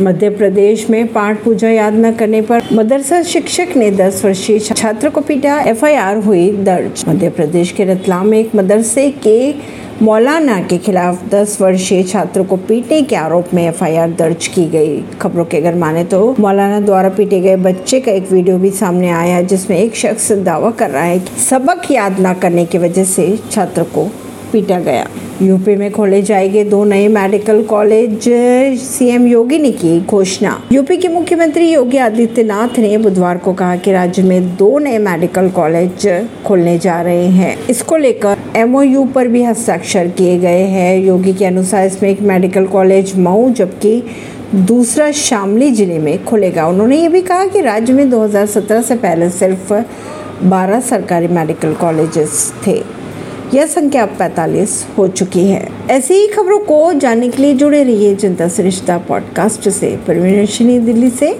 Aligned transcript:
मध्य 0.00 0.28
प्रदेश 0.30 0.88
में 0.90 1.06
पाठ 1.12 1.42
पूजा 1.44 1.68
याद 1.68 1.94
न 1.94 2.12
करने 2.14 2.40
पर 2.42 2.68
मदरसा 2.72 3.22
शिक्षक 3.22 3.68
ने 3.76 3.90
10 3.92 4.24
वर्षीय 4.24 4.58
छात्र 4.58 5.08
को 5.10 5.20
पीटा 5.20 5.58
एफआईआर 5.60 6.16
हुई 6.16 6.50
दर्ज। 6.64 7.02
मध्य 7.08 7.30
प्रदेश 7.30 7.72
के 7.72 7.84
रतलाम 7.84 8.26
में 8.26 8.38
एक 8.38 8.54
मदरसे 8.56 9.10
के 9.26 9.54
मौलाना 10.02 10.60
के 10.62 10.78
खिलाफ 10.78 11.24
10 11.30 11.60
वर्षीय 11.60 12.02
छात्र 12.02 12.42
को 12.42 12.56
पीटने 12.58 13.02
के 13.02 13.16
आरोप 13.16 13.54
में 13.54 13.62
एफआईआर 13.66 14.10
दर्ज 14.12 14.46
की 14.46 14.66
गई। 14.68 15.02
खबरों 15.20 15.44
के 15.44 15.56
अगर 15.56 15.74
माने 15.74 16.04
तो 16.04 16.34
मौलाना 16.40 16.80
द्वारा 16.80 17.08
पीटे 17.08 17.40
गए 17.40 17.56
बच्चे 17.56 18.00
का 18.00 18.12
एक 18.12 18.30
वीडियो 18.32 18.58
भी 18.58 18.70
सामने 18.70 19.10
आया, 19.10 19.42
जिसमें 19.42 19.76
एक 19.78 19.96
शख्स 19.96 20.30
दावा 20.44 20.70
कर 20.70 20.90
रहा 20.90 21.02
है 21.02 21.18
कि 21.18 21.40
सबक 21.40 21.90
याद 21.90 22.20
न 22.20 22.34
करने 22.34 22.64
की 22.64 22.78
वजह 22.78 23.04
से 23.06 23.36
छात्र 23.50 23.82
को 23.94 24.08
पीटा 24.52 24.78
गया। 24.78 25.06
यूपी 25.42 25.76
में 25.76 25.90
खोले 25.92 26.22
जाएँगे 26.22 26.64
दो 26.64 26.84
नए 26.84 27.08
मेडिकल 27.08 27.62
कॉलेज, 27.62 28.28
सीएम 28.78 29.26
योगी 29.26 29.58
ने 29.58 29.70
की 29.72 30.00
घोषणा। 30.00 30.62
यूपी 30.72 30.96
के 30.96 31.08
मुख्यमंत्री 31.08 31.70
योगी 31.70 31.96
आदित्यनाथ 31.96 32.78
ने 32.78 32.98
बुधवार 32.98 33.38
को 33.38 33.52
कहा 33.52 33.76
कि 33.76 33.92
राज्य 33.92 34.22
में 34.22 34.56
दो 34.56 34.78
नए 34.78 34.98
मेडिकल 34.98 35.48
कॉलेज 35.48 36.08
खोलने 36.46 36.78
जा 36.78 37.00
रहे 37.02 37.26
हैं। 37.26 37.56
इसको 37.70 37.96
लेकर 37.96 38.36
एमओयू 38.56 39.04
पर 39.04 39.28
भी 39.28 39.42
हस्ताक्षर 39.42 40.08
किए 40.08 40.38
गए 40.38 40.62
हैं। 40.62 40.98
योगी 40.98 41.32
के 41.32 41.44
अनुसार 41.44 41.86
इसमें 41.86 42.10
एक 42.10 42.20
मेडिकल 42.22 42.66
कॉलेज 42.66 43.16
मऊ, 43.18 43.50
जबकि 43.50 44.02
दूसरा 44.54 45.10
शामली 45.12 45.70
ज़िले 45.70 45.98
में 45.98 46.24
खुलेगा। 46.24 46.66
उन्होंने 46.66 47.00
ये 47.00 47.08
भी 47.08 47.22
कहा 47.22 47.46
कि 47.46 47.60
राज्य 47.60 47.92
में 47.92 48.10
2017 48.10 48.82
से 48.82 48.94
पहले 48.96 49.30
सिर्फ़ 49.30 49.72
12 50.44 50.80
सरकारी 50.80 51.28
मेडिकल 51.28 51.74
कॉलेजेस 51.74 52.52
थे। 52.66 52.97
यह 53.54 53.66
संख्या 53.66 54.02
अब 54.02 54.08
पैंतालीस 54.08 54.86
हो 54.98 55.08
चुकी 55.08 55.48
है। 55.48 55.68
ऐसी 55.90 56.14
ही 56.14 56.26
खबरों 56.26 56.58
को 56.58 56.92
जानने 56.92 57.28
के 57.28 57.42
लिए 57.42 57.54
जुड़े 57.54 57.84
रहिए 57.84 58.14
जनता 58.14 58.48
सरिश्ता 58.48 58.98
पॉडकास्ट 58.98 59.68
से। 59.68 59.98
परवीन 60.08 60.84
दिल्ली 60.84 61.10
से। 61.10 61.36